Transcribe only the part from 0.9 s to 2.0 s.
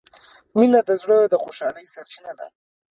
زړه د خوشحالۍ